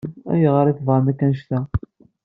Ayɣer 0.33 0.65
i 0.67 0.73
tebɣam 0.77 1.05
akk 1.11 1.21
annect-a? 1.25 1.59